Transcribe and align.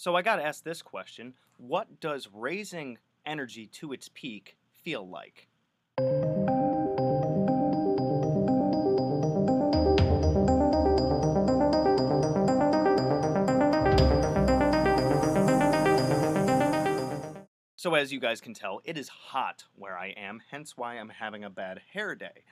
So 0.00 0.16
I 0.16 0.22
got 0.22 0.36
to 0.36 0.42
ask 0.42 0.64
this 0.64 0.80
question 0.80 1.34
What 1.58 2.00
does 2.00 2.26
raising 2.32 2.96
energy 3.26 3.66
to 3.66 3.92
its 3.92 4.08
peak 4.08 4.56
feel 4.82 5.06
like? 5.06 5.46
So, 17.76 17.94
as 17.94 18.10
you 18.10 18.20
guys 18.20 18.40
can 18.40 18.54
tell, 18.54 18.80
it 18.84 18.96
is 18.96 19.08
hot 19.08 19.64
where 19.74 19.98
I 19.98 20.14
am, 20.16 20.40
hence 20.50 20.78
why 20.78 20.94
I'm 20.94 21.10
having 21.10 21.44
a 21.44 21.50
bad 21.50 21.82
hair 21.92 22.14
day. 22.14 22.44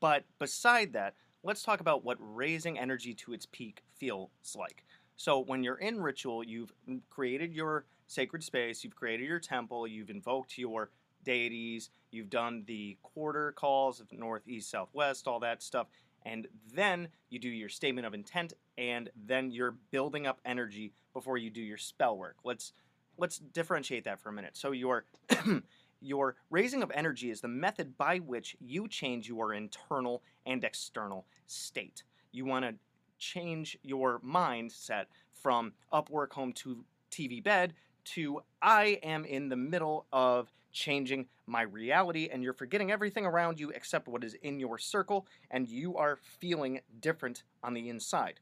But 0.00 0.24
beside 0.38 0.94
that, 0.94 1.12
let's 1.42 1.62
talk 1.62 1.80
about 1.80 2.02
what 2.02 2.16
raising 2.18 2.78
energy 2.78 3.12
to 3.12 3.34
its 3.34 3.44
peak 3.44 3.82
feels 3.92 4.30
like. 4.58 4.84
So, 5.16 5.40
when 5.40 5.62
you're 5.62 5.78
in 5.78 6.00
ritual, 6.00 6.44
you've 6.44 6.72
mm, 6.88 7.00
created 7.10 7.52
your 7.52 7.86
sacred 8.06 8.42
space, 8.42 8.84
you've 8.84 8.96
created 8.96 9.28
your 9.28 9.40
temple, 9.40 9.86
you've 9.86 10.10
invoked 10.10 10.58
your 10.58 10.90
deities, 11.24 11.90
you've 12.10 12.30
done 12.30 12.64
the 12.66 12.98
quarter 13.02 13.52
calls 13.52 14.00
of 14.00 14.12
north, 14.12 14.42
east, 14.46 14.70
south, 14.70 14.90
west, 14.92 15.26
all 15.26 15.40
that 15.40 15.62
stuff, 15.62 15.86
and 16.24 16.48
then 16.72 17.08
you 17.30 17.38
do 17.38 17.48
your 17.48 17.68
statement 17.68 18.06
of 18.06 18.14
intent, 18.14 18.54
and 18.78 19.10
then 19.26 19.50
you're 19.50 19.76
building 19.90 20.26
up 20.26 20.40
energy 20.44 20.92
before 21.12 21.38
you 21.38 21.50
do 21.50 21.60
your 21.60 21.78
spell 21.78 22.16
work. 22.16 22.36
Let's 22.44 22.72
let's 23.16 23.38
differentiate 23.38 24.04
that 24.04 24.20
for 24.20 24.28
a 24.30 24.32
minute. 24.32 24.56
So 24.56 24.72
your 24.72 25.04
your 26.00 26.36
raising 26.50 26.82
of 26.82 26.90
energy 26.94 27.30
is 27.30 27.40
the 27.40 27.48
method 27.48 27.96
by 27.96 28.18
which 28.18 28.56
you 28.60 28.88
change 28.88 29.28
your 29.28 29.52
internal 29.54 30.22
and 30.46 30.62
external 30.64 31.26
state. 31.46 32.04
You 32.32 32.44
want 32.44 32.64
to 32.64 32.74
change 33.18 33.78
your 33.82 34.20
mindset 34.20 35.04
from 35.32 35.72
up 35.92 36.10
work 36.10 36.32
home 36.32 36.52
to 36.52 36.84
TV 37.10 37.42
bed 37.42 37.74
to 38.04 38.42
I 38.60 38.98
am 39.02 39.24
in 39.24 39.48
the 39.48 39.56
middle 39.56 40.06
of 40.12 40.52
changing 40.72 41.26
my 41.46 41.62
reality 41.62 42.28
and 42.30 42.42
you're 42.42 42.52
forgetting 42.52 42.90
everything 42.90 43.24
around 43.24 43.60
you 43.60 43.70
except 43.70 44.08
what 44.08 44.24
is 44.24 44.34
in 44.42 44.58
your 44.58 44.78
circle 44.78 45.26
and 45.50 45.68
you 45.68 45.96
are 45.96 46.18
feeling 46.40 46.80
different 47.00 47.44
on 47.62 47.74
the 47.74 47.88
inside. 47.88 48.40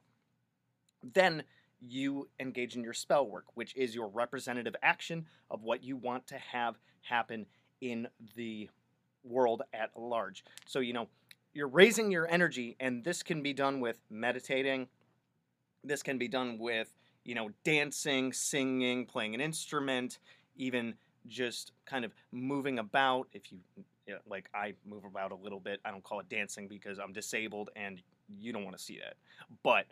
Then 1.03 1.45
you 1.81 2.29
engage 2.39 2.77
in 2.77 2.83
your 2.83 2.93
spell 2.95 3.27
work, 3.27 3.45
which 3.55 3.75
is 3.77 3.95
your 3.95 4.09
representative 4.09 4.77
action 4.83 5.27
of 5.51 5.63
what 5.63 5.83
you 5.83 5.97
want 5.97 6.27
to 6.29 6.39
have 6.39 6.77
happen 7.03 7.47
in 7.81 8.07
the 8.37 8.71
world 9.25 9.63
at 9.75 9.91
large. 9.97 10.45
So, 10.67 10.79
you 10.79 10.93
know, 10.93 11.09
you're 11.55 11.69
raising 11.69 12.11
your 12.11 12.27
energy, 12.29 12.77
and 12.81 13.05
this 13.05 13.23
can 13.23 13.43
be 13.43 13.53
done 13.53 13.81
with 13.81 14.01
meditating. 14.11 14.89
This 15.85 16.03
can 16.03 16.19
be 16.19 16.29
done 16.29 16.59
with, 16.59 16.95
you 17.25 17.35
know, 17.35 17.51
dancing, 17.65 18.33
singing, 18.33 19.07
playing 19.07 19.35
an 19.35 19.41
instrument, 19.41 20.19
even 20.57 20.95
just 21.27 21.73
kind 21.87 22.05
of 22.05 22.13
moving 22.31 22.79
about. 22.79 23.29
If 23.33 23.53
you, 23.53 23.59
like, 24.29 24.49
I 24.55 24.75
move 24.85 25.05
about 25.05 25.33
a 25.33 25.37
little 25.37 25.61
bit. 25.61 25.81
I 25.85 25.91
don't 25.91 26.03
call 26.03 26.21
it 26.21 26.29
dancing 26.29 26.69
because 26.69 26.99
I'm 26.99 27.13
disabled 27.13 27.71
and 27.77 28.03
you 28.41 28.53
don't 28.53 28.65
want 28.65 28.77
to 28.77 28.83
see 28.83 28.99
that. 28.99 29.15
But 29.63 29.87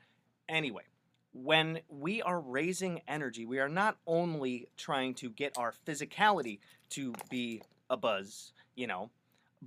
anyway, 0.49 0.85
when 1.33 1.81
we 1.89 2.23
are 2.23 2.41
raising 2.41 3.03
energy, 3.07 3.47
we 3.47 3.59
are 3.59 3.69
not 3.69 3.97
only 4.07 4.69
trying 4.77 5.15
to 5.15 5.31
get 5.31 5.57
our 5.57 5.75
physicality 5.87 6.59
to 6.91 7.13
be 7.29 7.63
a 7.89 7.97
buzz, 7.97 8.53
you 8.75 8.87
know, 8.87 9.11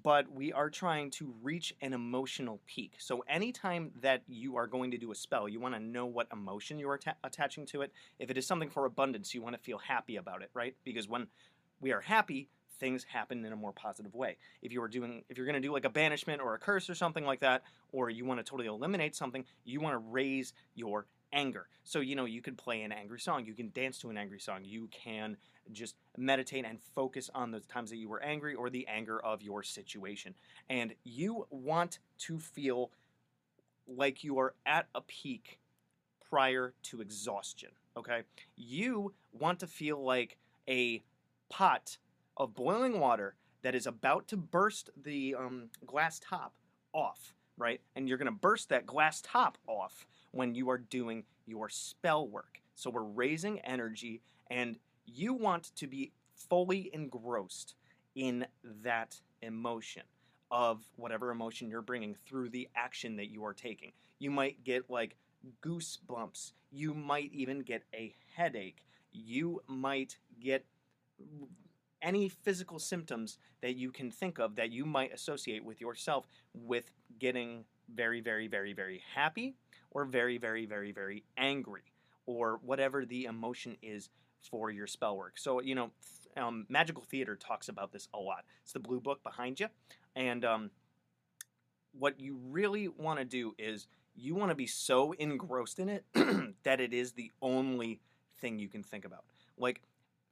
but 0.01 0.31
we 0.31 0.51
are 0.51 0.69
trying 0.69 1.11
to 1.11 1.33
reach 1.41 1.73
an 1.81 1.93
emotional 1.93 2.59
peak. 2.65 2.93
So 2.97 3.23
anytime 3.27 3.91
that 4.01 4.23
you 4.27 4.55
are 4.57 4.67
going 4.67 4.91
to 4.91 4.97
do 4.97 5.11
a 5.11 5.15
spell, 5.15 5.47
you 5.47 5.59
want 5.59 5.75
to 5.75 5.79
know 5.79 6.05
what 6.05 6.27
emotion 6.33 6.79
you 6.79 6.89
are 6.89 6.97
ta- 6.97 7.15
attaching 7.23 7.65
to 7.67 7.81
it. 7.81 7.91
If 8.17 8.31
it 8.31 8.37
is 8.37 8.47
something 8.47 8.69
for 8.69 8.85
abundance, 8.85 9.33
you 9.33 9.41
want 9.41 9.55
to 9.55 9.61
feel 9.61 9.77
happy 9.77 10.15
about 10.15 10.41
it, 10.41 10.49
right? 10.53 10.75
Because 10.83 11.07
when 11.07 11.27
we 11.79 11.91
are 11.91 12.01
happy, 12.01 12.49
things 12.79 13.03
happen 13.03 13.45
in 13.45 13.53
a 13.53 13.55
more 13.55 13.71
positive 13.71 14.15
way. 14.15 14.37
If 14.61 14.73
you 14.73 14.81
are 14.81 14.87
doing 14.87 15.23
if 15.29 15.37
you're 15.37 15.45
going 15.45 15.61
to 15.61 15.65
do 15.65 15.71
like 15.71 15.85
a 15.85 15.89
banishment 15.89 16.41
or 16.41 16.55
a 16.55 16.59
curse 16.59 16.89
or 16.89 16.95
something 16.95 17.25
like 17.25 17.41
that, 17.41 17.61
or 17.91 18.09
you 18.09 18.25
want 18.25 18.39
to 18.39 18.43
totally 18.43 18.67
eliminate 18.67 19.15
something, 19.15 19.45
you 19.63 19.79
want 19.79 19.93
to 19.93 19.99
raise 19.99 20.53
your 20.73 21.05
anger. 21.33 21.67
So, 21.83 21.99
you 21.99 22.15
know, 22.15 22.25
you 22.25 22.41
can 22.41 22.55
play 22.55 22.83
an 22.83 22.91
angry 22.91 23.19
song, 23.19 23.45
you 23.45 23.53
can 23.53 23.71
dance 23.73 23.97
to 23.99 24.09
an 24.09 24.17
angry 24.17 24.39
song, 24.39 24.63
you 24.63 24.87
can 24.91 25.37
just 25.71 25.95
meditate 26.17 26.65
and 26.65 26.79
focus 26.95 27.29
on 27.33 27.51
the 27.51 27.59
times 27.61 27.89
that 27.89 27.97
you 27.97 28.07
were 28.07 28.21
angry 28.21 28.55
or 28.55 28.69
the 28.69 28.87
anger 28.87 29.19
of 29.19 29.41
your 29.41 29.63
situation. 29.63 30.35
And 30.69 30.93
you 31.03 31.47
want 31.49 31.99
to 32.19 32.39
feel 32.39 32.91
like 33.87 34.23
you 34.23 34.39
are 34.39 34.53
at 34.65 34.87
a 34.95 35.01
peak 35.01 35.59
prior 36.29 36.73
to 36.83 37.01
exhaustion, 37.01 37.69
okay? 37.97 38.23
You 38.55 39.13
want 39.31 39.59
to 39.59 39.67
feel 39.67 40.03
like 40.03 40.37
a 40.67 41.03
pot 41.49 41.97
of 42.37 42.55
boiling 42.55 42.99
water 42.99 43.35
that 43.61 43.75
is 43.75 43.87
about 43.87 44.27
to 44.27 44.37
burst 44.37 44.89
the 45.01 45.35
um, 45.35 45.69
glass 45.85 46.19
top 46.19 46.53
off, 46.93 47.33
right? 47.57 47.81
And 47.95 48.07
you're 48.07 48.17
going 48.17 48.25
to 48.25 48.31
burst 48.31 48.69
that 48.69 48.85
glass 48.85 49.21
top 49.21 49.57
off 49.67 50.05
when 50.31 50.55
you 50.55 50.69
are 50.69 50.77
doing 50.77 51.23
your 51.45 51.69
spell 51.69 52.27
work. 52.27 52.61
So 52.75 52.89
we're 52.89 53.03
raising 53.03 53.59
energy, 53.59 54.21
and 54.49 54.77
you 55.05 55.33
want 55.33 55.75
to 55.75 55.87
be 55.87 56.11
fully 56.49 56.89
engrossed 56.93 57.75
in 58.15 58.45
that 58.83 59.19
emotion 59.41 60.03
of 60.51 60.83
whatever 60.95 61.31
emotion 61.31 61.69
you're 61.69 61.81
bringing 61.81 62.15
through 62.15 62.49
the 62.49 62.69
action 62.75 63.15
that 63.17 63.31
you 63.31 63.43
are 63.43 63.53
taking. 63.53 63.91
You 64.19 64.31
might 64.31 64.63
get 64.63 64.89
like 64.89 65.15
goosebumps. 65.61 66.53
You 66.71 66.93
might 66.93 67.31
even 67.33 67.59
get 67.61 67.83
a 67.93 68.15
headache. 68.35 68.85
You 69.11 69.61
might 69.67 70.17
get 70.39 70.65
any 72.01 72.29
physical 72.29 72.79
symptoms 72.79 73.37
that 73.61 73.75
you 73.75 73.91
can 73.91 74.11
think 74.11 74.39
of 74.39 74.55
that 74.55 74.71
you 74.71 74.85
might 74.85 75.13
associate 75.13 75.63
with 75.63 75.79
yourself 75.79 76.27
with 76.53 76.91
getting 77.19 77.65
very, 77.93 78.21
very, 78.21 78.47
very, 78.47 78.73
very 78.73 79.01
happy 79.15 79.55
or 79.91 80.05
very, 80.05 80.37
very, 80.37 80.65
very, 80.65 80.91
very 80.91 81.23
angry 81.37 81.83
or 82.25 82.59
whatever 82.63 83.05
the 83.05 83.25
emotion 83.25 83.77
is 83.81 84.09
for 84.49 84.71
your 84.71 84.87
spell 84.87 85.17
work. 85.17 85.37
So, 85.37 85.61
you 85.61 85.75
know, 85.75 85.91
um, 86.37 86.65
Magical 86.69 87.03
Theater 87.03 87.35
talks 87.35 87.69
about 87.69 87.91
this 87.91 88.07
a 88.13 88.19
lot. 88.19 88.43
It's 88.63 88.73
the 88.73 88.79
blue 88.79 88.99
book 88.99 89.23
behind 89.23 89.59
you. 89.59 89.67
And 90.15 90.43
um, 90.43 90.71
what 91.97 92.19
you 92.19 92.39
really 92.49 92.87
want 92.87 93.19
to 93.19 93.25
do 93.25 93.53
is 93.57 93.87
you 94.15 94.35
want 94.35 94.49
to 94.49 94.55
be 94.55 94.67
so 94.67 95.13
engrossed 95.13 95.79
in 95.79 95.89
it 95.89 96.05
that 96.63 96.79
it 96.79 96.93
is 96.93 97.13
the 97.13 97.31
only 97.41 97.99
thing 98.39 98.59
you 98.59 98.67
can 98.67 98.83
think 98.83 99.05
about. 99.05 99.23
Like, 99.57 99.81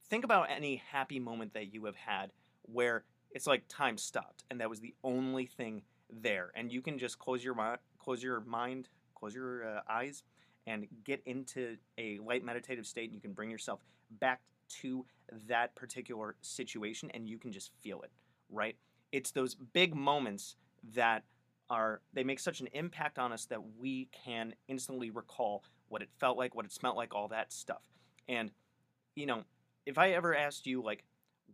think 0.08 0.24
about 0.24 0.48
any 0.50 0.82
happy 0.90 1.18
moment 1.18 1.54
that 1.54 1.72
you 1.72 1.84
have 1.86 1.96
had 1.96 2.32
where 2.62 3.04
it's 3.30 3.46
like 3.46 3.64
time 3.68 3.96
stopped 3.96 4.44
and 4.50 4.60
that 4.60 4.68
was 4.68 4.80
the 4.80 4.94
only 5.02 5.46
thing 5.46 5.82
there 6.20 6.50
and 6.54 6.70
you 6.70 6.82
can 6.82 6.98
just 6.98 7.18
close 7.18 7.42
your 7.42 7.54
mind 7.54 7.78
close 7.98 8.22
your 8.22 8.40
mind 8.40 8.88
close 9.14 9.34
your 9.34 9.66
uh, 9.66 9.80
eyes 9.88 10.22
and 10.66 10.86
get 11.04 11.22
into 11.26 11.76
a 11.98 12.18
light 12.18 12.44
meditative 12.44 12.86
state 12.86 13.06
and 13.06 13.14
you 13.14 13.20
can 13.20 13.32
bring 13.32 13.50
yourself 13.50 13.80
back 14.20 14.40
to 14.68 15.04
that 15.48 15.74
particular 15.74 16.36
situation 16.40 17.10
and 17.14 17.28
you 17.28 17.38
can 17.38 17.50
just 17.50 17.70
feel 17.82 18.02
it 18.02 18.10
right? 18.52 18.76
It's 19.10 19.30
those 19.30 19.54
big 19.54 19.94
moments 19.94 20.56
that 20.94 21.24
are 21.70 22.00
they 22.12 22.22
make 22.24 22.38
such 22.38 22.60
an 22.60 22.68
impact 22.72 23.18
on 23.18 23.32
us 23.32 23.46
that 23.46 23.60
we 23.78 24.08
can 24.12 24.54
instantly 24.68 25.10
recall 25.10 25.64
what 25.88 26.02
it 26.02 26.08
felt 26.18 26.36
like 26.36 26.54
what 26.54 26.66
it 26.66 26.72
smelled 26.72 26.96
like 26.96 27.14
all 27.14 27.28
that 27.28 27.52
stuff. 27.52 27.82
And 28.28 28.50
you 29.14 29.26
know 29.26 29.42
if 29.84 29.98
i 29.98 30.10
ever 30.12 30.34
asked 30.34 30.66
you 30.66 30.82
like 30.82 31.04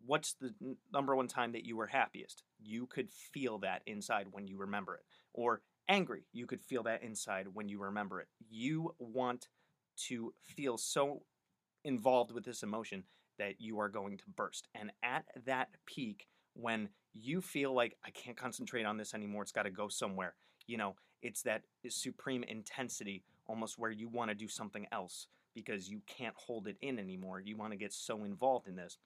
what's 0.08 0.34
the 0.34 0.52
number 0.92 1.14
one 1.14 1.28
time 1.28 1.52
that 1.52 1.64
you 1.64 1.76
were 1.76 1.86
happiest 1.86 2.42
you 2.60 2.86
could 2.86 3.08
feel 3.10 3.58
that 3.58 3.82
inside 3.86 4.26
when 4.32 4.48
you 4.48 4.56
remember 4.56 4.96
it 4.96 5.04
or 5.32 5.62
angry. 5.88 6.24
You 6.32 6.46
could 6.46 6.60
feel 6.60 6.82
that 6.84 7.02
inside 7.02 7.46
when 7.52 7.68
you 7.68 7.80
remember 7.80 8.20
it. 8.20 8.28
You 8.50 8.94
want 8.98 9.48
to 10.08 10.32
feel 10.44 10.76
so 10.76 11.22
involved 11.84 12.32
with 12.32 12.44
this 12.44 12.62
emotion 12.62 13.04
that 13.38 13.60
you 13.60 13.78
are 13.78 13.88
going 13.88 14.18
to 14.18 14.24
burst. 14.36 14.68
And 14.74 14.90
at 15.02 15.24
that 15.46 15.68
peak, 15.86 16.26
when 16.54 16.88
you 17.14 17.40
feel 17.40 17.72
like, 17.72 17.96
I 18.04 18.10
can't 18.10 18.36
concentrate 18.36 18.84
on 18.84 18.96
this 18.96 19.14
anymore, 19.14 19.42
it's 19.42 19.52
got 19.52 19.62
to 19.62 19.70
go 19.70 19.88
somewhere, 19.88 20.34
you 20.66 20.76
know, 20.76 20.96
it's 21.22 21.42
that 21.42 21.62
supreme 21.88 22.44
intensity 22.44 23.24
almost 23.46 23.78
where 23.78 23.90
you 23.90 24.08
want 24.08 24.30
to 24.30 24.34
do 24.34 24.46
something 24.46 24.86
else 24.92 25.26
because 25.54 25.88
you 25.88 26.00
can't 26.06 26.34
hold 26.36 26.68
it 26.68 26.76
in 26.80 26.98
anymore. 26.98 27.40
You 27.40 27.56
want 27.56 27.72
to 27.72 27.78
get 27.78 27.92
so 27.92 28.24
involved 28.24 28.68
in 28.68 28.76
this 28.76 28.98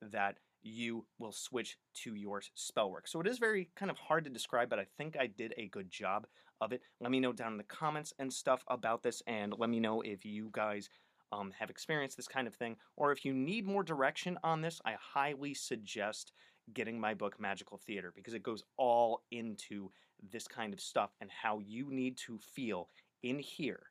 that 0.00 0.36
you 0.62 1.04
will 1.18 1.32
switch 1.32 1.78
to 2.02 2.14
your 2.14 2.42
spell 2.54 2.90
work. 2.90 3.08
So 3.08 3.20
it 3.20 3.26
is 3.26 3.38
very 3.38 3.70
kind 3.76 3.90
of 3.90 3.98
hard 3.98 4.24
to 4.24 4.30
describe, 4.30 4.68
but 4.68 4.78
I 4.78 4.86
think 4.96 5.16
I 5.18 5.26
did 5.26 5.54
a 5.56 5.68
good 5.68 5.90
job 5.90 6.26
of 6.60 6.72
it. 6.72 6.82
Let 7.00 7.10
me 7.10 7.20
know 7.20 7.32
down 7.32 7.52
in 7.52 7.58
the 7.58 7.64
comments 7.64 8.12
and 8.18 8.32
stuff 8.32 8.64
about 8.68 9.02
this, 9.02 9.22
and 9.26 9.54
let 9.56 9.70
me 9.70 9.80
know 9.80 10.00
if 10.00 10.24
you 10.24 10.50
guys 10.52 10.88
um, 11.32 11.52
have 11.58 11.70
experienced 11.70 12.16
this 12.16 12.28
kind 12.28 12.46
of 12.46 12.54
thing, 12.54 12.76
or 12.96 13.12
if 13.12 13.24
you 13.24 13.32
need 13.32 13.66
more 13.66 13.82
direction 13.82 14.38
on 14.42 14.62
this, 14.62 14.80
I 14.84 14.94
highly 14.98 15.54
suggest 15.54 16.32
getting 16.74 17.00
my 17.00 17.14
book 17.14 17.40
Magical 17.40 17.78
Theater 17.78 18.12
because 18.14 18.34
it 18.34 18.42
goes 18.42 18.62
all 18.76 19.22
into 19.30 19.90
this 20.32 20.48
kind 20.48 20.72
of 20.72 20.80
stuff 20.80 21.10
and 21.20 21.30
how 21.30 21.60
you 21.60 21.90
need 21.90 22.16
to 22.26 22.38
feel 22.38 22.88
in 23.22 23.38
here 23.38 23.82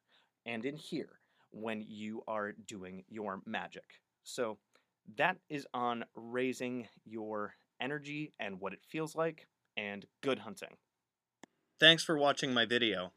and 0.46 0.66
in 0.66 0.76
here 0.76 1.20
when 1.52 1.84
you 1.88 2.22
are 2.28 2.54
doing 2.68 3.04
your 3.10 3.42
magic. 3.46 3.84
So 4.24 4.58
that 5.16 5.38
is 5.50 5.66
on 5.74 6.06
raising 6.16 6.88
your 7.06 7.54
energy 7.82 8.34
and 8.40 8.60
what 8.60 8.74
it 8.74 8.82
feels 8.88 9.16
like 9.16 9.48
and 9.76 10.06
good 10.22 10.40
hunting. 10.40 10.76
Thanks 11.80 12.04
for 12.04 12.18
watching 12.18 12.54
my 12.54 12.66
video. 12.66 13.14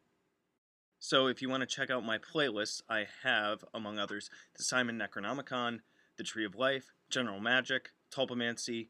So 0.98 1.26
if 1.26 1.40
you 1.40 1.48
want 1.48 1.62
to 1.62 1.66
check 1.66 1.88
out 1.88 2.04
my 2.04 2.19
playlists, 2.19 2.82
I 2.88 3.06
have, 3.22 3.64
among 3.72 3.98
others, 3.98 4.28
the 4.56 4.62
Simon 4.62 4.98
Necronomicon, 4.98 5.78
the 6.19 6.25
Tree 6.25 6.44
of 6.44 6.54
Life, 6.54 6.92
General 7.08 7.40
Magic, 7.40 7.93
Tulpamancy, 8.14 8.88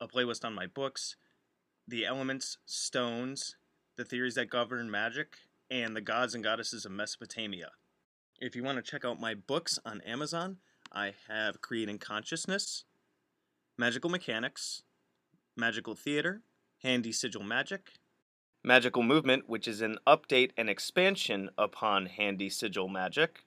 a 0.00 0.08
playlist 0.08 0.44
on 0.44 0.54
my 0.54 0.66
books, 0.66 1.16
the 1.86 2.06
elements, 2.06 2.56
stones, 2.64 3.56
the 3.96 4.04
theories 4.06 4.36
that 4.36 4.48
govern 4.48 4.90
magic, 4.90 5.36
and 5.70 5.94
the 5.94 6.00
gods 6.00 6.34
and 6.34 6.42
goddesses 6.42 6.86
of 6.86 6.92
Mesopotamia. 6.92 7.72
If 8.40 8.56
you 8.56 8.62
want 8.62 8.82
to 8.82 8.90
check 8.90 9.04
out 9.04 9.20
my 9.20 9.34
books 9.34 9.78
on 9.84 10.00
Amazon, 10.00 10.56
I 10.92 11.14
have 11.28 11.60
Creating 11.60 11.98
Consciousness, 11.98 12.84
Magical 13.78 14.10
Mechanics, 14.10 14.82
Magical 15.56 15.94
Theater, 15.94 16.42
Handy 16.82 17.12
Sigil 17.12 17.44
Magic, 17.44 17.92
Magical 18.64 19.02
Movement, 19.04 19.48
which 19.48 19.68
is 19.68 19.80
an 19.82 19.98
update 20.06 20.50
and 20.56 20.68
expansion 20.68 21.50
upon 21.56 22.06
Handy 22.06 22.50
Sigil 22.50 22.88
Magic, 22.88 23.44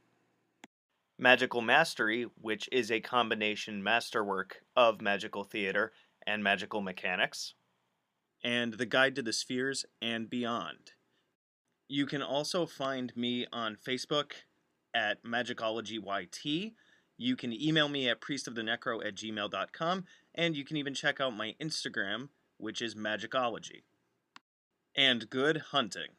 Magical 1.19 1.61
Mastery, 1.61 2.27
which 2.41 2.69
is 2.71 2.89
a 2.89 3.01
combination 3.01 3.83
masterwork 3.83 4.63
of 4.75 5.01
magical 5.01 5.43
theater 5.43 5.91
and 6.25 6.43
magical 6.43 6.81
mechanics, 6.81 7.55
and 8.41 8.73
The 8.73 8.85
Guide 8.85 9.15
to 9.15 9.21
the 9.21 9.33
Spheres 9.33 9.85
and 10.01 10.29
Beyond. 10.29 10.93
You 11.89 12.05
can 12.05 12.21
also 12.21 12.65
find 12.65 13.15
me 13.17 13.45
on 13.51 13.75
Facebook 13.75 14.31
at 14.95 15.23
MagicologyYT. 15.23 16.73
You 17.17 17.35
can 17.35 17.53
email 17.53 17.89
me 17.89 18.09
at 18.09 18.21
priestofthenecro 18.21 19.05
at 19.05 19.15
gmail.com, 19.15 20.05
and 20.35 20.55
you 20.55 20.65
can 20.65 20.77
even 20.77 20.93
check 20.93 21.21
out 21.21 21.35
my 21.35 21.55
Instagram, 21.61 22.29
which 22.57 22.81
is 22.81 22.95
Magicology. 22.95 23.83
And 24.95 25.29
good 25.29 25.57
hunting. 25.71 26.09